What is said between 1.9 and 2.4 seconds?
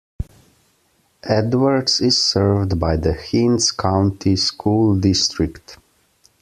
is